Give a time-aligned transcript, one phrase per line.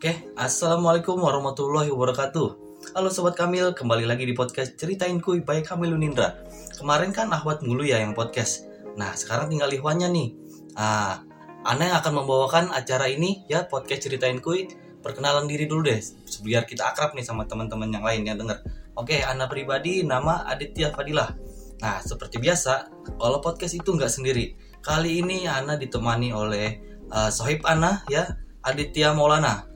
[0.00, 2.48] Oke, Assalamualaikum warahmatullahi wabarakatuh.
[2.96, 6.40] Halo Sobat Kamil, kembali lagi di podcast Ceritain Kuy by Kamil Unindra.
[6.80, 8.64] Kemarin kan Ahwat mulu ya yang podcast.
[8.96, 10.28] Nah, sekarang tinggal Ikhwannya nih.
[10.72, 11.20] Ah,
[11.68, 14.72] Ana yang akan membawakan acara ini ya podcast Ceritain Kuy.
[15.04, 16.00] Perkenalan diri dulu deh,
[16.48, 18.56] biar kita akrab nih sama teman-teman yang lain yang denger.
[18.96, 21.36] Oke, Ana pribadi nama Aditya Fadilah.
[21.84, 22.88] Nah, seperti biasa,
[23.20, 26.80] kalau podcast itu nggak sendiri Kali ini Ana ditemani oleh
[27.12, 28.24] uh, Sohib Ana ya
[28.64, 29.69] Aditya Maulana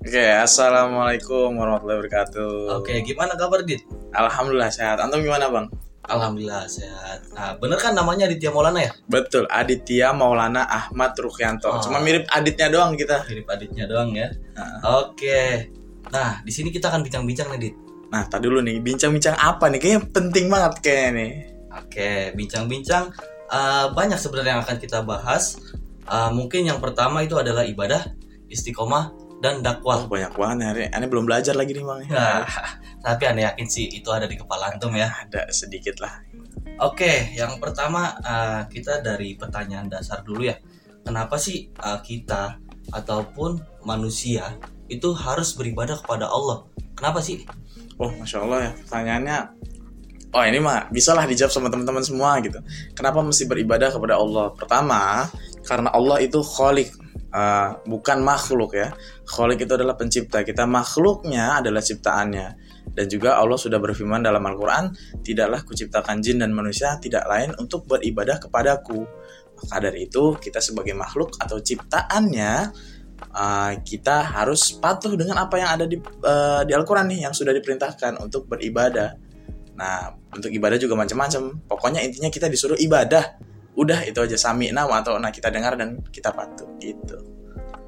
[0.00, 2.80] Oke, assalamualaikum warahmatullahi wabarakatuh.
[2.80, 3.84] Oke, gimana kabar Dit?
[4.16, 4.96] Alhamdulillah sehat.
[4.96, 5.68] Antum gimana bang?
[6.08, 7.28] Alhamdulillah sehat.
[7.36, 8.96] Nah, bener kan namanya Aditya Maulana ya?
[9.12, 11.68] Betul, Aditya Maulana Ahmad Rukyanto.
[11.68, 11.84] Oh.
[11.84, 13.28] Cuma mirip aditnya doang kita.
[13.28, 14.32] Mirip aditnya doang ya.
[14.56, 15.68] Nah, Oke.
[16.08, 17.76] Nah, di sini kita akan bincang-bincang nih Dit.
[18.08, 19.84] Nah, tadi dulu nih, bincang-bincang apa nih?
[19.84, 21.32] Kayaknya penting banget kayaknya nih.
[21.76, 22.10] Oke,
[22.40, 23.12] bincang-bincang
[23.52, 25.60] eh, banyak sebenarnya yang akan kita bahas.
[26.08, 28.00] Eh, mungkin yang pertama itu adalah ibadah,
[28.48, 30.04] istiqomah dan dakwah.
[30.04, 30.84] Wah, banyak banget hari.
[30.92, 32.00] Aneh belum belajar lagi nih bang.
[32.12, 32.44] Nah,
[33.04, 35.08] tapi aneh yakin sih itu ada di kepala antum ya.
[35.08, 36.20] Ada sedikit lah.
[36.80, 40.56] Oke, yang pertama uh, kita dari pertanyaan dasar dulu ya.
[41.00, 42.60] Kenapa sih uh, kita
[42.92, 44.60] ataupun manusia
[44.92, 46.68] itu harus beribadah kepada Allah?
[46.92, 47.44] Kenapa sih?
[47.96, 48.72] Oh, masya Allah ya.
[48.84, 49.38] Pertanyaannya,
[50.36, 52.60] oh ini mah bisa lah dijawab sama teman-teman semua gitu.
[52.92, 54.52] Kenapa mesti beribadah kepada Allah?
[54.52, 55.28] Pertama,
[55.64, 56.92] karena Allah itu kholik,
[57.32, 58.94] uh, bukan makhluk ya.
[59.26, 60.42] Kholik itu adalah pencipta.
[60.42, 62.48] Kita makhluknya adalah ciptaannya.
[62.90, 64.90] Dan juga Allah sudah berfirman dalam Al-Quran,
[65.22, 69.06] tidaklah kuciptakan jin dan manusia tidak lain untuk beribadah kepadaku.
[69.60, 72.52] Maka dari itu, kita sebagai makhluk atau ciptaannya,
[73.30, 77.54] uh, kita harus patuh dengan apa yang ada di, uh, di Al-Quran nih, yang sudah
[77.54, 79.14] diperintahkan untuk beribadah.
[79.78, 81.62] Nah, untuk ibadah juga macam-macam.
[81.64, 83.49] Pokoknya intinya kita disuruh ibadah.
[83.78, 87.18] Udah itu aja sami nama atau nah kita dengar dan kita patuh gitu.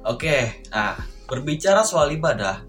[0.03, 2.63] Oke, nah berbicara soal ibadah,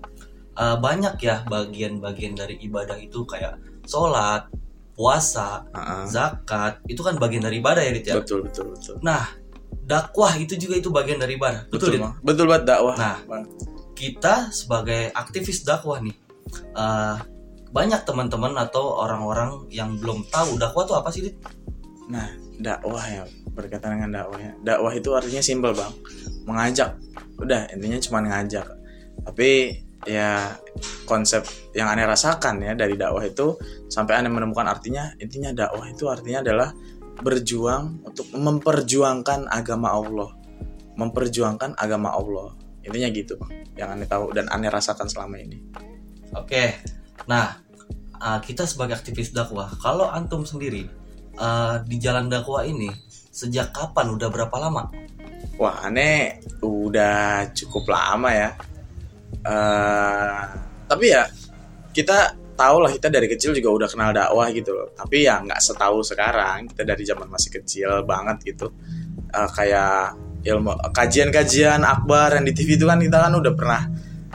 [0.54, 4.46] uh, banyak ya bagian-bagian dari ibadah itu kayak sholat,
[4.94, 6.06] puasa, Heeh.
[6.06, 8.14] zakat, itu kan bagian dari ibadah ya Dit ya.
[8.22, 8.94] Betul betul betul.
[9.02, 9.27] Nah,
[9.84, 11.66] dakwah itu juga itu bagian dari ibadah.
[11.68, 12.00] Betul, Dit?
[12.00, 12.14] Bang.
[12.22, 12.94] betul banget dakwah.
[12.94, 13.44] Nah, Bang.
[13.98, 16.14] kita sebagai aktivis dakwah nih
[16.55, 17.16] eh,
[17.74, 21.36] banyak teman-teman atau orang-orang yang belum tahu dakwah itu apa sih Dit?
[22.08, 22.28] Nah,
[22.60, 24.52] dakwah ya berkaitan dengan dakwah ya.
[24.60, 25.92] Dakwah itu artinya simpel bang,
[26.44, 27.00] mengajak.
[27.40, 28.66] Udah intinya cuma ngajak.
[29.24, 30.52] Tapi ya
[31.08, 33.56] konsep yang aneh rasakan ya dari dakwah itu
[33.88, 36.76] sampai aneh menemukan artinya intinya dakwah itu artinya adalah
[37.24, 40.30] berjuang untuk memperjuangkan agama Allah,
[40.98, 42.52] memperjuangkan agama Allah.
[42.84, 45.56] Intinya gitu bang, yang aneh tahu dan aneh rasakan selama ini.
[46.36, 46.76] Oke,
[47.24, 47.56] nah
[48.20, 51.03] eh, kita sebagai aktivis dakwah, kalau antum sendiri
[51.39, 52.90] eh, di jalan dakwah ini
[53.30, 54.14] sejak kapan?
[54.14, 54.90] Udah berapa lama?
[55.58, 58.50] Wah, aneh udah cukup lama ya.
[59.45, 60.42] eh
[60.84, 61.27] tapi ya
[61.90, 64.89] kita tahu lah kita dari kecil juga udah kenal dakwah gitu loh.
[64.95, 66.70] Tapi ya nggak setahu sekarang.
[66.70, 68.70] Kita dari zaman masih kecil banget gitu.
[69.34, 70.14] Eh, kayak
[70.45, 73.83] ilmu kajian-kajian akbar yang di TV itu kan kita kan udah pernah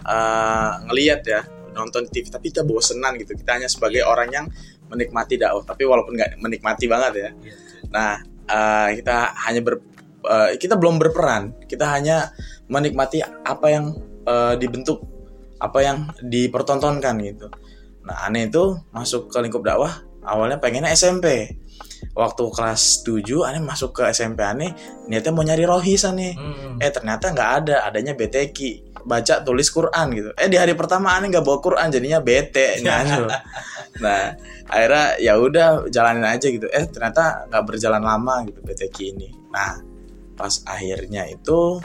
[0.04, 4.46] eh, ngeliat ya nonton TV tapi kita bosenan gitu kita hanya sebagai orang yang
[4.90, 7.30] menikmati dakwah tapi walaupun nggak menikmati banget ya.
[7.94, 8.20] Nah
[8.50, 9.80] eh, kita hanya ber
[10.26, 11.56] eh, kita belum berperan.
[11.70, 12.34] Kita hanya
[12.68, 13.86] menikmati apa yang
[14.26, 15.06] eh, dibentuk
[15.62, 17.48] apa yang dipertontonkan gitu.
[18.04, 21.58] Nah aneh itu masuk ke lingkup dakwah awalnya pengennya SMP
[22.16, 24.72] waktu kelas 7 aneh masuk ke SMP aneh
[25.08, 26.36] niatnya mau nyari rohis aneh.
[26.36, 26.80] Hmm.
[26.80, 30.30] eh ternyata nggak ada adanya BTQ baca tulis Quran gitu.
[30.38, 33.26] Eh di hari pertama aneh nggak bawa Quran jadinya bete nyanyi
[34.00, 34.32] nah
[34.70, 36.70] akhirnya ya udah jalanin aja gitu.
[36.70, 39.82] Eh ternyata nggak berjalan lama gitu BTQ ini nah
[40.38, 41.82] pas akhirnya itu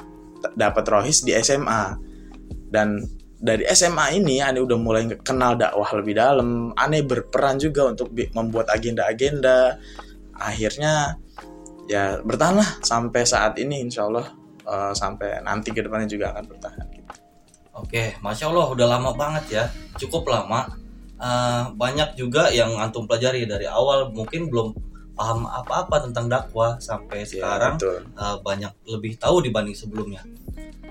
[0.53, 1.97] dapat rohis di SMA
[2.69, 3.01] dan
[3.45, 6.73] dari SMA ini aneh udah mulai kenal dakwah lebih dalam.
[6.81, 9.77] Aneh berperan juga untuk membuat agenda-agenda.
[10.41, 11.21] Akhirnya
[11.85, 14.33] ya bertahanlah sampai saat ini insya Allah
[14.65, 16.87] eh, sampai nanti ke depannya juga akan bertahan.
[17.75, 19.65] Oke, masya Allah udah lama banget ya,
[19.99, 20.71] cukup lama.
[21.19, 24.75] Eh, banyak juga yang antum pelajari dari awal mungkin belum
[25.15, 27.75] paham apa-apa tentang dakwah sampai Ya, sekarang
[28.15, 30.23] eh, banyak lebih tahu dibanding sebelumnya.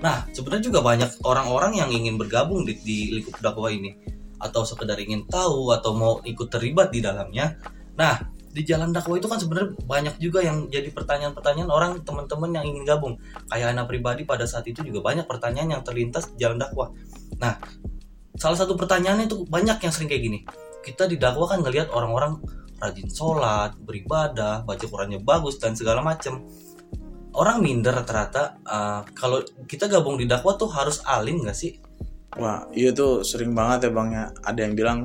[0.00, 3.96] Nah, sebenarnya juga banyak orang-orang yang ingin bergabung di, di lingkup dakwah ini
[4.36, 7.56] atau sekedar ingin tahu atau mau ikut terlibat di dalamnya.
[7.96, 12.64] Nah, di jalan dakwah itu kan sebenarnya banyak juga yang jadi pertanyaan-pertanyaan orang teman-teman yang
[12.64, 13.18] ingin gabung.
[13.50, 16.94] Kayak anak pribadi pada saat itu juga banyak pertanyaan yang terlintas di jalan dakwah.
[17.42, 17.58] Nah,
[18.38, 20.38] salah satu pertanyaannya itu banyak yang sering kayak gini.
[20.86, 22.38] Kita di dakwah kan ngelihat orang-orang
[22.78, 26.46] rajin sholat, beribadah, baca Qurannya bagus dan segala macam.
[27.34, 31.82] orang minder rata-rata uh, kalau kita gabung di dakwah tuh harus alim nggak sih
[32.34, 34.24] Wah, iya tuh sering banget ya bang ya.
[34.42, 34.98] Ada yang bilang,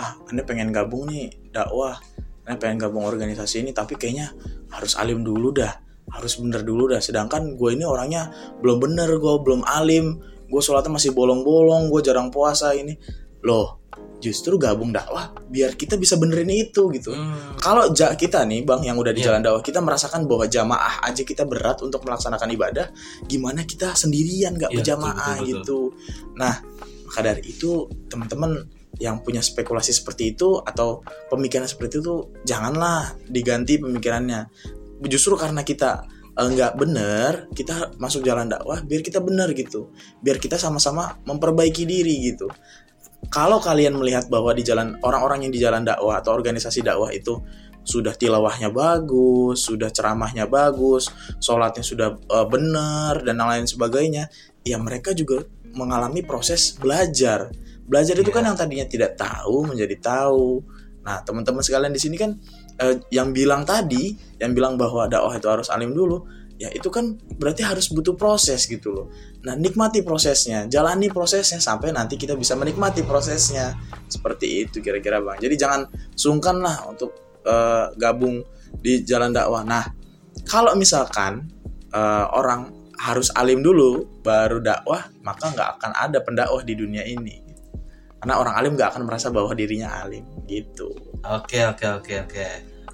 [0.00, 2.00] ah, anda pengen gabung nih dakwah,
[2.46, 4.32] anda pengen gabung organisasi ini, tapi kayaknya
[4.72, 5.72] harus alim dulu dah,
[6.10, 7.00] harus bener dulu dah.
[7.02, 10.18] Sedangkan gue ini orangnya belum bener, gue belum alim,
[10.50, 12.96] gue sholatnya masih bolong-bolong, gue jarang puasa ini.
[13.46, 13.80] Loh,
[14.20, 17.10] justru gabung dakwah biar kita bisa benerin itu gitu.
[17.10, 21.00] Hmm, Kalau ja kita nih bang yang udah di jalan dakwah kita merasakan bahwa jamaah
[21.08, 22.86] aja kita berat untuk melaksanakan ibadah,
[23.24, 25.80] gimana kita sendirian nggak Iya, berjamaah betul, betul, gitu.
[26.36, 26.54] Nah
[27.10, 31.00] maka dari itu teman-teman yang punya spekulasi seperti itu atau
[31.32, 34.46] pemikiran seperti itu janganlah diganti pemikirannya.
[35.08, 36.04] Justru karena kita
[36.36, 41.88] eh, nggak bener kita masuk jalan dakwah biar kita bener gitu biar kita sama-sama memperbaiki
[41.88, 42.52] diri gitu
[43.28, 47.38] kalau kalian melihat bahwa di jalan orang-orang yang di jalan dakwah atau organisasi dakwah itu
[47.80, 51.08] sudah tilawahnya bagus, sudah ceramahnya bagus,
[51.40, 54.28] sholatnya sudah eh, benar dan lain sebagainya,
[54.64, 55.44] ya mereka juga
[55.76, 57.52] mengalami proses belajar.
[57.90, 58.36] Belajar itu Iya.
[58.38, 60.62] kan yang tadinya tidak tahu menjadi tahu.
[61.02, 62.38] Nah, teman-teman sekalian di sini kan
[62.78, 66.22] eh, yang bilang tadi, yang bilang bahwa dakwah itu harus alim dulu,
[66.60, 69.06] ya itu kan berarti harus butuh proses gitu loh.
[69.42, 73.74] Nah, nikmati prosesnya, jalani prosesnya sampai nanti kita bisa menikmati prosesnya.
[74.06, 75.40] Seperti itu kira-kira Bang.
[75.42, 78.44] Jadi jangan sungkan lah untuk eh, gabung
[78.78, 79.66] di jalan dakwah.
[79.66, 79.84] Nah,
[80.46, 81.48] kalau misalkan
[81.90, 87.49] eh, orang harus alim dulu baru dakwah, maka nggak akan ada pendakwah di dunia ini.
[88.20, 90.92] Karena orang alim nggak akan merasa bahwa dirinya alim gitu.
[91.24, 92.46] Oke oke oke oke.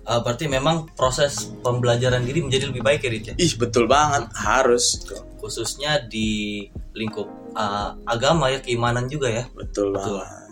[0.06, 3.34] Eh, berarti memang proses pembelajaran diri menjadi lebih baik ya Dit ya.
[3.34, 5.02] Ih betul banget harus
[5.42, 6.62] Khususnya di
[6.94, 7.26] lingkup
[7.58, 9.44] eh, agama ya keimanan juga ya.
[9.50, 10.22] betul Betul.
[10.22, 10.46] banget.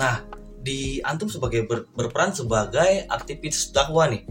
[0.00, 0.16] Nah,
[0.60, 4.24] di antum sebagai ber- berperan sebagai aktivis dakwah nih.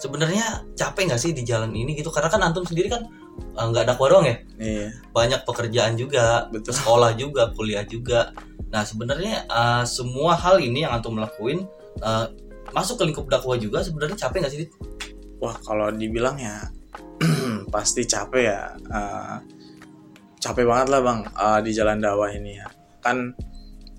[0.00, 2.08] Sebenarnya capek nggak sih di jalan ini gitu?
[2.08, 3.04] Karena kan antum sendiri kan
[3.56, 6.76] nggak dakwah doang ya, Iya banyak pekerjaan juga, betul.
[6.76, 8.36] sekolah juga, kuliah juga.
[8.68, 11.64] Nah, sebenarnya eh, semua hal ini yang antum lakuin
[12.04, 12.26] eh,
[12.76, 14.68] masuk ke lingkup dakwah juga sebenarnya capek nggak sih?
[15.40, 16.68] Wah kalau dibilang ya
[17.74, 18.76] pasti capek ya.
[18.76, 19.36] Eh,
[20.36, 22.68] capek banget lah bang eh, di jalan dakwah ini ya.
[23.00, 23.32] Kan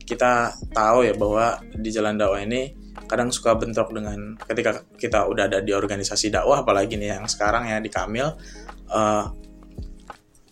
[0.06, 2.78] kita tahu ya bahwa di jalan dakwah ini
[3.10, 7.66] kadang suka bentrok dengan ketika kita udah ada di organisasi dakwah apalagi nih yang sekarang
[7.72, 8.36] ya di Kamil
[8.90, 9.26] eh,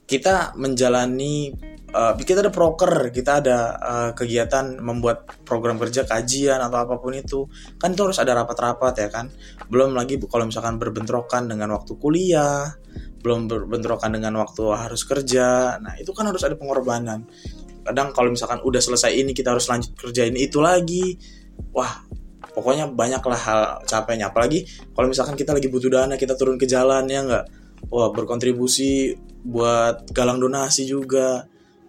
[0.06, 1.50] kita menjalani
[1.90, 7.18] eh, kita ada proker kita ada eh, kegiatan membuat program kerja kajian atau apa pun
[7.18, 7.50] itu.
[7.82, 9.32] Kan itu harus ada rapat-rapat ya kan.
[9.68, 12.76] Belum lagi kalau misalkan berbentrokan dengan waktu kuliah
[13.26, 17.26] belum berbentrokan dengan waktu harus kerja nah itu kan harus ada pengorbanan.
[17.82, 21.18] Kadang kalau misalkan udah selesai ini kita harus lanjut kerjain itu lagi
[21.74, 22.06] wah
[22.54, 24.30] pokoknya banyaklah hal capeknya.
[24.30, 29.16] Apalagi kalau misalkan kita lagi butuh dana kita turun ke jalan ya nggak wah berkontribusi
[29.46, 31.46] buat galang donasi juga.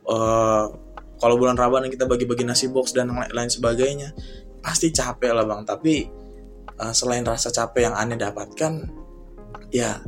[0.07, 0.65] Eh,
[1.17, 4.13] kalau bulan Ramadan kita bagi-bagi nasi box dan lain sebagainya
[4.61, 5.65] pasti capek lah bang.
[5.65, 5.95] Tapi
[6.77, 8.73] eh, selain rasa capek yang aneh dapatkan
[9.73, 10.05] ya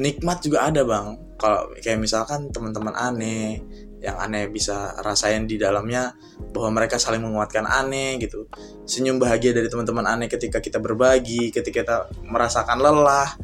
[0.00, 1.36] nikmat juga ada bang.
[1.36, 3.60] Kalau kayak misalkan teman-teman aneh
[4.00, 6.12] yang aneh bisa rasain di dalamnya
[6.52, 8.48] bahwa mereka saling menguatkan aneh gitu.
[8.88, 13.36] Senyum bahagia dari teman-teman aneh ketika kita berbagi ketika kita merasakan lelah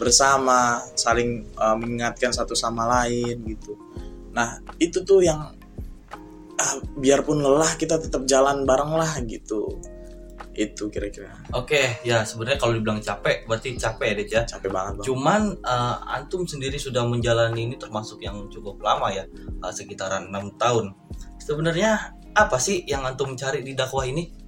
[0.00, 3.76] bersama saling eh, mengingatkan satu sama lain gitu
[4.32, 5.52] nah itu tuh yang
[6.56, 9.76] ah, biarpun lelah kita tetap jalan bareng lah gitu
[10.60, 14.42] itu kira-kira Oke, ya sebenarnya kalau dibilang capek berarti capek ya Dit ya.
[14.44, 19.24] capek banget bang Cuman eh, antum sendiri sudah menjalani ini termasuk yang cukup lama ya,
[19.40, 20.92] eh, sekitaran enam tahun.
[21.38, 24.42] Sebenarnya apa sih yang antum cari di dakwah ini?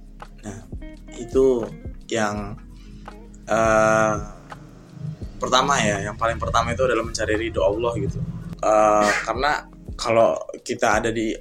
[1.13, 1.63] itu
[2.11, 2.57] yang
[3.47, 4.15] eh,
[5.43, 8.19] pertama ya yang paling pertama itu adalah mencari ridho Allah gitu.
[8.63, 9.67] Eh, karena
[9.99, 11.35] kalau kita ada di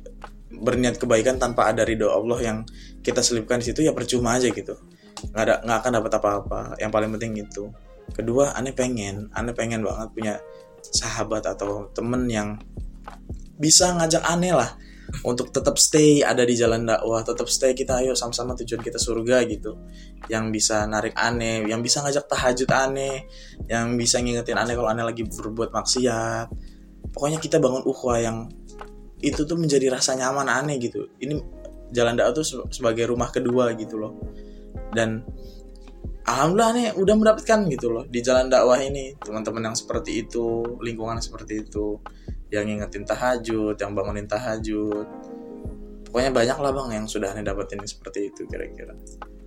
[0.50, 2.58] berniat kebaikan tanpa ada ridho Allah yang
[2.98, 4.74] kita selipkan di situ ya percuma aja gitu.
[5.30, 6.60] Nggak ada nggak akan dapat apa-apa.
[6.82, 7.70] Yang paling penting itu.
[8.10, 10.34] Kedua aneh pengen aneh pengen banget punya
[10.82, 12.58] sahabat atau temen yang
[13.54, 14.74] bisa ngajak aneh lah
[15.20, 19.44] untuk tetap stay ada di jalan dakwah tetap stay kita ayo sama-sama tujuan kita surga
[19.44, 19.76] gitu.
[20.32, 23.28] Yang bisa narik aneh yang bisa ngajak tahajud aneh
[23.68, 26.48] yang bisa ngingetin aneh kalau aneh lagi berbuat maksiat.
[27.12, 28.48] Pokoknya kita bangun ukhuwah yang
[29.20, 31.12] itu tuh menjadi rasa nyaman aneh gitu.
[31.20, 31.38] Ini
[31.92, 34.16] jalan dakwah tuh se- sebagai rumah kedua gitu loh.
[34.90, 35.20] Dan
[36.24, 39.14] alhamdulillah nih udah mendapatkan gitu loh di jalan dakwah ini.
[39.20, 42.00] Teman-teman yang seperti itu lingkungan seperti itu
[42.52, 45.08] yang ngingetin tahajud yang bangunin tahajud.
[46.12, 48.92] Pokoknya banyak lah bang yang sudah aneh dapetin seperti itu kira-kira.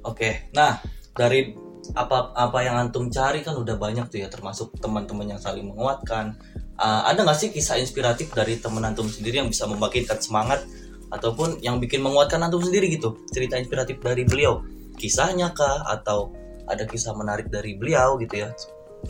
[0.01, 0.81] Oke, nah
[1.13, 1.53] dari
[1.93, 6.33] apa apa yang antum cari kan udah banyak tuh ya termasuk teman-teman yang saling menguatkan.
[6.75, 10.65] Uh, ada nggak sih kisah inspiratif dari teman antum sendiri yang bisa membangkitkan semangat
[11.13, 13.21] ataupun yang bikin menguatkan antum sendiri gitu?
[13.29, 14.65] Cerita inspiratif dari beliau.
[14.97, 15.85] Kisahnya kah?
[15.85, 16.33] Atau
[16.65, 18.49] ada kisah menarik dari beliau gitu ya?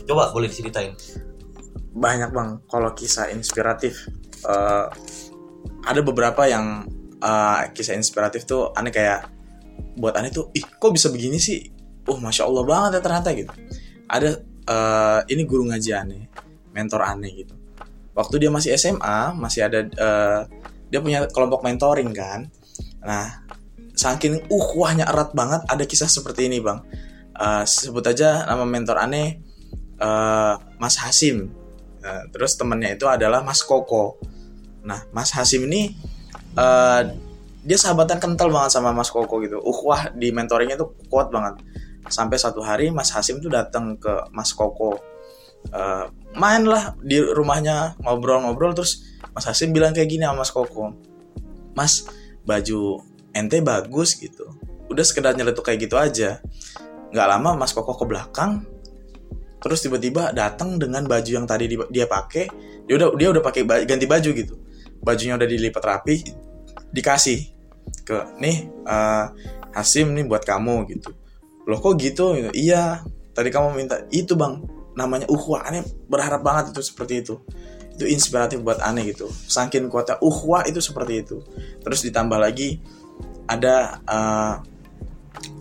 [0.03, 0.91] Coba boleh diceritain
[1.95, 4.11] banyak bang kalau kisah inspiratif.
[4.43, 4.91] Uh,
[5.87, 6.85] ada beberapa yang
[7.23, 9.31] uh, kisah inspiratif tuh aneh kayak
[9.95, 11.63] buat aneh tuh ih kok bisa begini sih?
[12.11, 13.53] Oh masya allah banget ya ternyata gitu.
[14.11, 14.29] Ada
[14.67, 16.23] uh, ini guru ngaji aneh
[16.75, 17.55] mentor aneh gitu.
[18.11, 20.41] Waktu dia masih SMA masih ada uh,
[20.91, 22.51] dia punya kelompok mentoring kan.
[23.01, 23.47] Nah
[23.95, 26.83] saking uhwahnya erat banget ada kisah seperti ini bang.
[27.35, 29.39] Uh, sebut aja nama mentor aneh
[29.99, 31.64] uh, Mas Hasim
[32.05, 34.21] uh, terus temannya itu adalah Mas Koko.
[34.85, 35.97] Nah Mas Hasim ini
[36.53, 37.01] uh,
[37.65, 39.57] dia sahabatan kental banget sama Mas Koko gitu.
[39.57, 41.57] Uhwah di mentoringnya tuh kuat banget.
[42.05, 45.01] Sampai satu hari Mas Hasim tuh datang ke Mas Koko.
[45.73, 46.05] Uh,
[46.37, 50.93] main lah di rumahnya ngobrol-ngobrol terus Mas Hasim bilang kayak gini sama Mas Koko.
[51.73, 52.05] Mas
[52.45, 53.01] baju
[53.33, 54.53] ente bagus gitu.
[54.85, 56.37] Udah sekedar nyeletuk kayak gitu aja.
[57.09, 58.74] Nggak lama Mas Koko ke belakang
[59.65, 62.45] terus tiba-tiba datang dengan baju yang tadi dia pakai
[62.85, 64.61] dia udah dia udah pakai ganti baju gitu.
[65.01, 66.21] Bajunya udah dilipat rapi
[66.93, 67.49] dikasih
[68.05, 69.33] ke nih uh,
[69.73, 71.09] Hasim nih buat kamu gitu.
[71.65, 72.37] Loh kok gitu?
[72.53, 73.01] Iya
[73.33, 74.61] tadi kamu minta itu bang.
[74.93, 75.81] Namanya uhwah aneh.
[76.05, 77.41] Berharap banget itu seperti itu.
[77.97, 79.25] Itu inspiratif buat aneh gitu.
[79.49, 81.41] Saking kuatnya uhwah itu seperti itu.
[81.81, 82.85] Terus ditambah lagi
[83.49, 84.61] ada uh,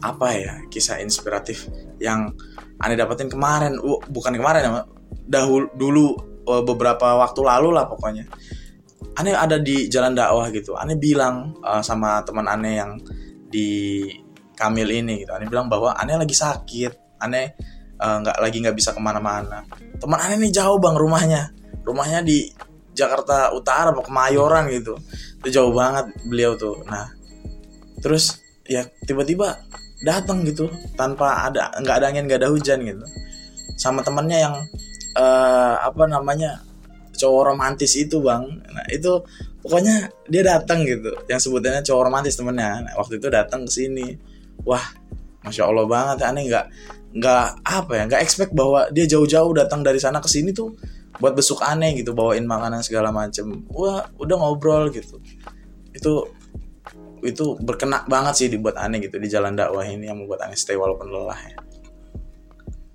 [0.05, 2.37] apa ya kisah inspiratif yang
[2.81, 4.83] aneh dapetin kemarin uh, bukan kemarin ya
[5.27, 6.07] dahulu dulu
[6.49, 8.27] uh, beberapa waktu lalu lah pokoknya.
[9.15, 10.75] Aneh ada di jalan dakwah gitu.
[10.75, 12.99] Aneh bilang uh, sama teman aneh yang
[13.47, 14.03] di
[14.55, 15.31] Kamil ini gitu.
[15.35, 17.23] Aneh bilang bahwa aneh lagi sakit.
[17.23, 17.55] Aneh
[17.95, 19.63] Eh, nggak uh, lagi nggak bisa ke mana-mana.
[20.03, 21.55] Teman aneh nih jauh bang rumahnya.
[21.87, 22.51] Rumahnya di
[22.91, 24.99] Jakarta Utara mau Kemayoran gitu.
[25.41, 26.83] Itu jauh banget beliau tuh.
[26.85, 27.09] Nah
[28.03, 29.63] terus ya tiba-tiba
[30.05, 33.05] datang gitu tanpa ada nggak ada angin nggak ada hujan gitu.
[33.75, 34.55] Sama temannya yang
[35.17, 36.63] uh, apa namanya
[37.17, 38.45] cowok romantis itu bang.
[38.71, 39.25] Nah itu
[39.65, 41.11] pokoknya dia datang gitu.
[41.27, 42.85] Yang sebutannya cowok romantis temennya.
[42.85, 44.07] Nah, waktu itu datang ke sini.
[44.63, 44.85] Wah
[45.43, 46.23] masya allah banget.
[46.29, 46.67] Aneh nggak
[47.15, 50.75] nggak apa ya nggak expect bahwa dia jauh-jauh datang dari sana ke sini tuh
[51.23, 53.65] buat besuk aneh gitu bawain makanan segala macem.
[53.73, 55.23] Wah udah ngobrol gitu.
[55.95, 56.29] Itu
[57.25, 60.77] itu berkena banget sih dibuat aneh gitu di jalan dakwah ini yang membuat aneh stay
[60.77, 61.59] walaupun lelah ya.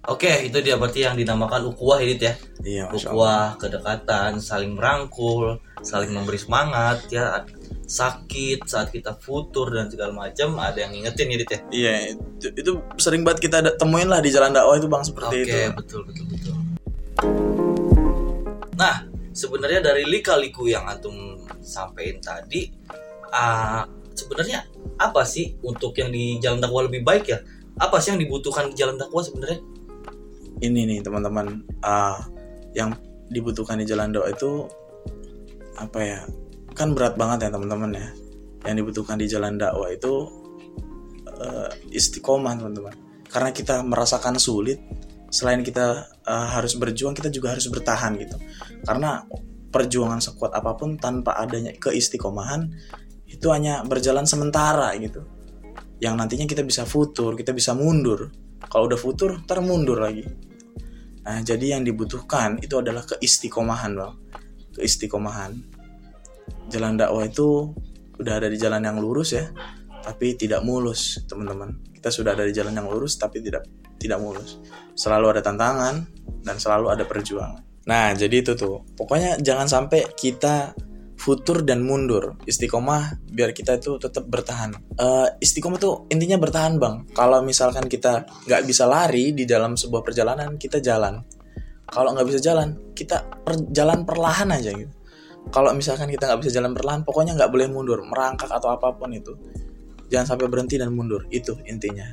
[0.10, 2.34] Oke, itu dia berarti yang dinamakan ukuah ini ya.
[2.66, 7.46] Iya, ukuah, kedekatan, saling merangkul, saling memberi semangat ya.
[7.90, 11.60] Sakit saat kita futur dan segala macam ada yang ngingetin ya ya?
[11.74, 12.72] Iya itu, itu
[13.02, 15.58] sering banget kita temuin lah di jalan dakwah itu bang seperti Oke, itu.
[15.74, 16.56] betul betul betul.
[18.78, 22.70] Nah sebenarnya dari lika-liku yang antum sampaikan tadi
[23.34, 24.68] uh, sebenarnya
[25.00, 27.40] apa sih untuk yang di jalan dakwah lebih baik ya?
[27.80, 29.64] Apa sih yang dibutuhkan di jalan dakwah sebenarnya?
[30.60, 32.20] Ini nih teman-teman uh,
[32.76, 32.92] yang
[33.32, 34.68] dibutuhkan di jalan dakwah itu
[35.80, 36.20] apa ya?
[36.76, 38.08] Kan berat banget ya teman-teman ya.
[38.68, 40.14] Yang dibutuhkan di jalan dakwah itu
[41.32, 42.94] uh, istiqomah teman-teman.
[43.32, 44.84] Karena kita merasakan sulit
[45.30, 48.36] selain kita uh, harus berjuang kita juga harus bertahan gitu.
[48.84, 49.24] Karena
[49.70, 52.74] perjuangan sekuat apa pun tanpa adanya keistiqomahan
[53.30, 55.22] itu hanya berjalan sementara gitu.
[56.02, 58.34] Yang nantinya kita bisa futur kita bisa mundur.
[58.66, 60.26] Kalau udah futur termundur lagi.
[61.24, 64.14] Nah jadi yang dibutuhkan itu adalah keistiqomahan bang.
[64.74, 65.52] Keistiqomahan.
[66.70, 67.74] Jalan dakwah itu
[68.20, 69.48] udah ada di jalan yang lurus ya
[70.04, 71.76] tapi tidak mulus teman-teman.
[71.94, 73.68] Kita sudah ada di jalan yang lurus tapi tidak
[74.00, 74.58] tidak mulus.
[74.96, 76.08] Selalu ada tantangan
[76.42, 77.62] dan selalu ada perjuangan.
[77.86, 78.82] Nah jadi itu tuh.
[78.96, 80.74] Pokoknya jangan sampai kita
[81.20, 82.40] futur dan mundur.
[82.48, 84.72] Istiqomah biar kita itu tetap bertahan.
[84.96, 87.04] Uh, istiqomah tuh intinya bertahan bang.
[87.12, 91.20] Kalau misalkan kita nggak bisa lari di dalam sebuah perjalanan kita jalan.
[91.92, 94.94] Kalau nggak bisa jalan kita per, jalan perlahan aja gitu.
[95.52, 98.00] Kalau misalkan kita nggak bisa jalan perlahan pokoknya nggak boleh mundur.
[98.08, 99.36] Merangkak atau apa pun itu
[100.08, 101.28] jangan sampai berhenti dan mundur.
[101.28, 102.08] Itu intinya.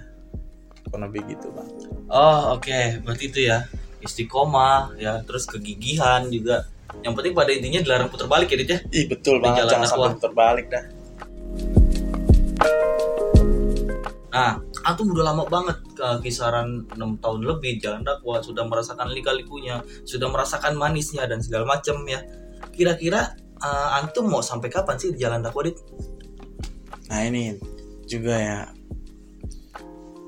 [0.90, 1.68] Kurang lebih gitu bang.
[2.10, 2.66] Oh oke.
[2.66, 2.98] Okay.
[3.06, 3.70] berarti itu ya
[4.02, 5.22] istiqomah ya.
[5.22, 6.66] Terus kegigihan juga
[7.06, 8.78] yang penting pada intinya dilarang putar balik ya Dit ya.
[8.90, 9.70] Ih betul banget.
[9.70, 10.84] Jangan sampai putar balik dah.
[14.34, 19.80] Nah, antum udah lama banget ke kisaran 6 tahun lebih jalan dakwah, sudah merasakan lika-likunya,
[20.04, 22.20] sudah merasakan manisnya dan segala macam ya.
[22.74, 23.32] Kira-kira
[23.62, 25.78] uh, antum mau sampai kapan sih di jalan dakwah dit?
[27.08, 27.56] Nah ini
[28.04, 28.60] juga ya.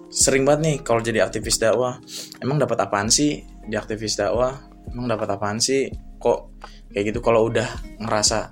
[0.09, 2.01] Sering banget nih kalau jadi aktivis dakwah.
[2.41, 4.57] Emang dapat apaan sih di aktivis dakwah?
[4.89, 6.53] Emang dapat apaan sih kok
[6.93, 7.67] kayak gitu kalau udah
[8.03, 8.51] ngerasa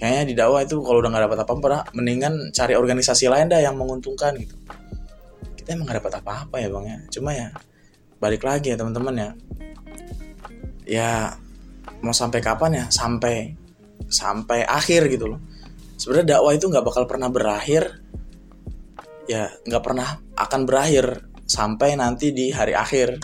[0.00, 3.78] kayaknya di dakwah itu kalau udah nggak dapat apa-apa mendingan cari organisasi lain dah yang
[3.78, 4.58] menguntungkan gitu.
[5.54, 6.98] Kita emang gak dapat apa-apa ya bang ya.
[7.14, 7.54] Cuma ya
[8.18, 9.30] balik lagi ya teman-teman ya.
[10.82, 11.10] Ya
[12.02, 12.84] mau sampai kapan ya?
[12.90, 13.54] Sampai
[14.10, 15.40] sampai akhir gitu loh.
[15.94, 18.02] Sebenarnya dakwah itu nggak bakal pernah berakhir.
[19.30, 23.22] Ya nggak pernah akan berakhir sampai nanti di hari akhir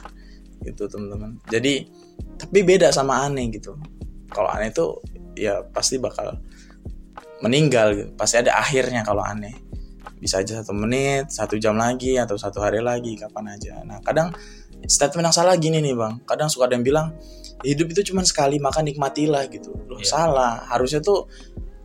[0.63, 1.43] gitu teman-teman.
[1.51, 1.91] Jadi
[2.39, 3.75] tapi beda sama aneh gitu.
[4.31, 5.03] Kalau aneh tuh
[5.35, 6.39] ya pasti bakal
[7.43, 8.11] meninggal gitu.
[8.15, 9.53] Pasti ada akhirnya kalau aneh.
[10.19, 13.83] Bisa aja satu menit satu jam lagi atau satu hari lagi kapan aja.
[13.83, 14.31] Nah kadang
[14.87, 16.23] statement yang salah gini nih bang.
[16.23, 17.15] Kadang suka ada yang bilang
[17.67, 19.75] hidup itu cuma sekali maka nikmatilah gitu.
[19.91, 20.09] Loh yeah.
[20.09, 20.67] salah.
[20.71, 21.27] Harusnya tuh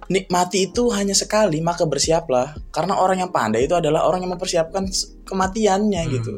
[0.10, 2.58] nikmati itu hanya sekali maka bersiaplah.
[2.70, 4.86] Karena orang yang pandai itu adalah orang yang mempersiapkan
[5.26, 6.14] kematiannya hmm.
[6.18, 6.36] gitu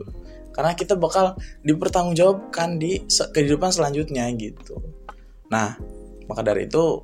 [0.56, 1.36] karena kita bakal
[1.68, 4.80] dipertanggungjawabkan di kehidupan selanjutnya gitu.
[5.52, 5.76] Nah
[6.32, 7.04] maka dari itu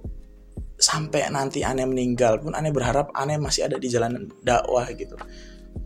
[0.81, 5.13] sampai nanti aneh meninggal pun aneh berharap aneh masih ada di jalan dakwah gitu.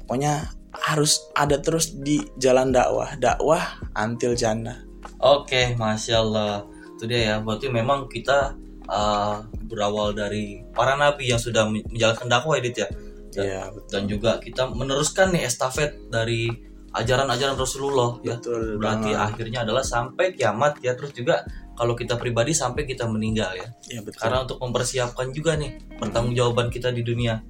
[0.05, 3.17] Pokoknya harus ada terus di jalan dakwah.
[3.17, 4.85] Dakwah antil jannah.
[5.19, 6.63] Oke masya allah.
[6.95, 7.35] Itu dia ya.
[7.43, 8.55] Berarti memang kita
[8.87, 12.89] uh, berawal dari para nabi yang sudah menjalankan dakwah edit ya?
[13.35, 16.47] Dan, ya, dan juga kita meneruskan nih estafet dari
[16.95, 18.39] ajaran-ajaran Rasulullah ya.
[18.39, 19.27] Betul berarti banget.
[19.27, 20.95] akhirnya adalah sampai kiamat ya.
[20.95, 21.43] Terus juga
[21.75, 24.19] kalau kita pribadi sampai kita meninggal ya, ya betul.
[24.23, 27.43] karena untuk mempersiapkan juga nih pertanggungjawaban kita di dunia.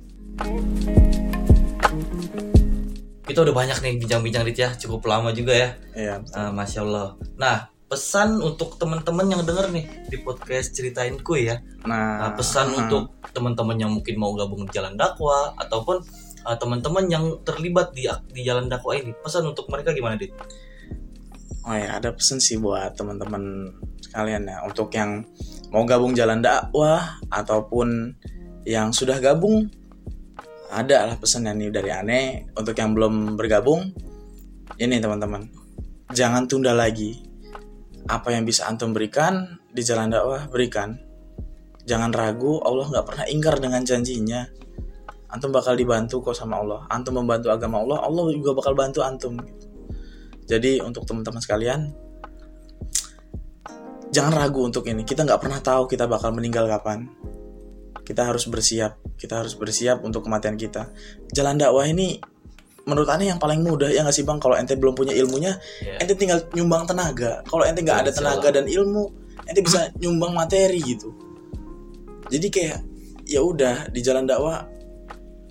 [3.25, 4.69] Kita udah banyak nih bincang-bincang dit ya.
[4.73, 9.85] Cukup lama juga ya, ya uh, masya Allah nah pesan untuk teman-teman yang denger nih
[10.09, 11.61] di podcast ceritain kue ya.
[11.85, 16.01] Nah, nah pesan uh, untuk teman-teman yang mungkin mau gabung di jalan dakwah ataupun
[16.45, 20.31] uh, teman-teman yang terlibat di di jalan dakwah ini, pesan untuk mereka gimana, Dit?
[21.65, 25.25] Oh ya, ada pesan sih buat teman-teman sekalian ya untuk yang
[25.73, 28.13] mau gabung jalan dakwah ataupun
[28.63, 29.65] yang sudah gabung
[30.69, 33.89] ada lah pesan nih dari aneh untuk yang belum bergabung
[34.77, 35.65] ini teman-teman
[36.13, 37.23] jangan tunda lagi.
[38.05, 40.93] Apa yang bisa antum berikan di jalan dakwah berikan.
[41.85, 44.45] Jangan ragu Allah nggak pernah ingkar dengan janjinya
[45.29, 46.85] antum bakal dibantu kok sama Allah.
[46.89, 49.37] Antum membantu agama Allah Allah juga bakal bantu antum
[50.45, 51.89] jadi untuk teman-teman sekalian
[54.13, 55.01] jangan ragu untuk ini.
[55.03, 57.09] Kita nggak pernah tahu kita bakal meninggal kapan.
[58.05, 59.01] Kita harus bersiap.
[59.17, 60.93] Kita harus bersiap untuk kematian kita.
[61.33, 62.21] Jalan dakwah ini
[62.85, 64.37] menurut aneh yang paling mudah ya nggak sih bang?
[64.37, 65.97] Kalau ente belum punya ilmunya yeah.
[65.97, 67.41] ente tinggal nyumbang tenaga.
[67.49, 69.03] Kalau ente nggak ada tenaga dan ilmu
[69.49, 71.09] ente bisa nyumbang materi gitu.
[72.29, 72.79] Jadi kayak
[73.25, 74.61] ya udah di jalan dakwah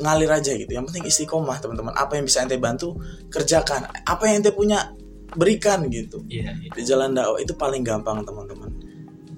[0.00, 0.70] ngalir aja gitu.
[0.70, 1.94] Yang penting istiqomah teman-teman.
[1.94, 2.98] Apa yang bisa ente bantu
[3.30, 3.86] kerjakan.
[4.06, 4.90] Apa yang ente punya
[5.34, 6.22] berikan gitu.
[6.30, 6.72] Yeah, yeah.
[6.72, 8.70] di jalan dakwah itu paling gampang teman-teman.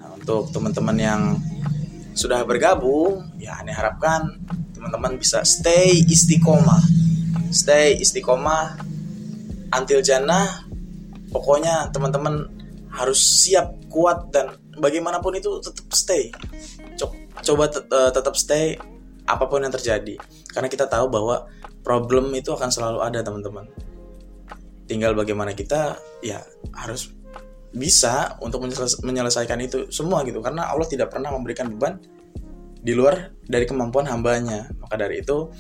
[0.01, 1.23] Nah untuk teman-teman yang
[2.17, 4.41] sudah bergabung ya aneh harapkan
[4.77, 6.81] teman-teman bisa stay istiqomah.
[7.53, 8.81] Stay istiqomah
[9.73, 10.65] until jannah.
[11.33, 12.49] Pokoknya teman-teman
[12.93, 16.33] harus siap kuat dan bagaimanapun itu tetap stay.
[17.45, 18.81] Coba eh, tetap stay
[19.27, 20.17] apa pun yang terjadi.
[20.51, 21.51] Karena kita tahu bahwa
[21.83, 23.67] problem itu akan selalu ada teman-teman.
[24.87, 26.41] Tinggal bagaimana kita ya
[26.73, 27.11] harus
[27.75, 28.65] bisa untuk
[29.03, 30.39] menyelesaikan itu semua gitu.
[30.41, 31.99] Karena Allah tidak pernah memberikan beban
[32.81, 34.71] di luar dari kemampuan hambanya.
[34.79, 35.51] Maka dari itu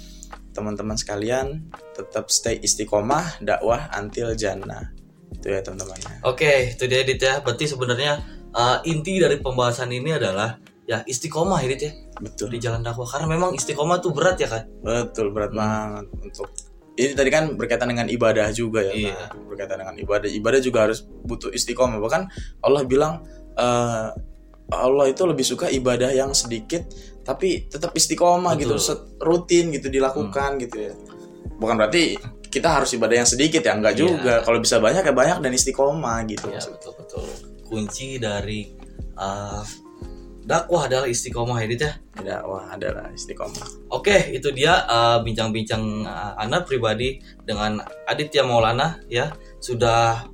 [0.55, 4.95] teman-teman sekalian tetap stay istiqomah dakwah antil jannah.
[5.35, 6.23] Itu ya teman-teman.
[6.25, 8.23] Oke itu dia Edit ya berarti sebenarnya
[8.57, 11.93] uh, inti dari pembahasan ini adalah ya istiqomah Edit ya.
[12.23, 12.55] Betul.
[12.55, 13.05] Di jalan dakwah.
[13.05, 15.59] Karena memang istiqomah tuh berat ya kan betul berat hmm.
[15.59, 16.49] banget untuk
[16.97, 19.13] ini tadi kan berkaitan dengan ibadah juga ya iya.
[19.13, 20.29] Nah, berkaitan dengan ibadah.
[20.33, 22.01] Ibadah juga harus butuh istiqomah.
[22.01, 22.23] Bahkan
[22.65, 23.21] Allah bilang
[23.59, 24.09] uh,
[24.73, 26.89] Allah itu lebih suka ibadah yang sedikit
[27.21, 28.81] tapi tetap istiqomah gitu.
[29.21, 30.63] Rutin gitu dilakukan hmm.
[30.65, 30.95] gitu ya.
[31.61, 32.17] Bukan berarti
[32.49, 33.77] kita harus ibadah yang sedikit ya.
[33.77, 34.01] Enggak yeah.
[34.01, 34.35] juga.
[34.41, 37.29] Kalau bisa banyak ya banyak dan istiqomah gitu ya, betul betul.
[37.69, 38.73] Kunci dari
[39.21, 39.61] uh,
[40.47, 46.71] dakwah adalah istiqomah ya ya dakwah adalah istiqomah oke itu dia uh, bincang-bincang uh, anak
[46.71, 50.31] pribadi dengan Aditya Maulana ya sudah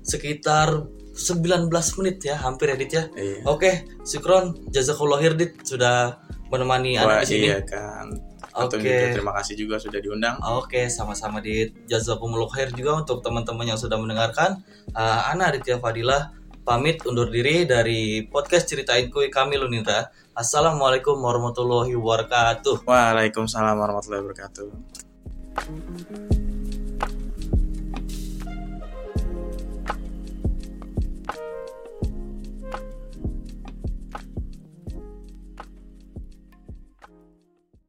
[0.00, 0.88] sekitar
[1.20, 1.68] 19
[2.00, 3.04] menit ya hampir edit ya.
[3.12, 3.44] Iya.
[3.44, 6.16] Oke, Sukron jazakallah Hirdit sudah
[6.48, 7.46] menemani Wah, anak di sini.
[7.52, 8.06] Iya kan.
[8.50, 8.82] Oke.
[8.82, 9.14] Okay.
[9.14, 10.40] terima kasih juga sudah diundang.
[10.42, 14.64] Oke, okay, sama-sama di jazakumullah khair juga untuk teman-teman yang sudah mendengarkan.
[14.96, 16.34] Uh, Ana Aditya Fadilah
[16.70, 20.06] pamit undur diri dari podcast Ceritain Kui kami Lunindra.
[20.38, 22.86] Assalamualaikum warahmatullahi wabarakatuh.
[22.86, 24.70] Waalaikumsalam warahmatullahi wabarakatuh.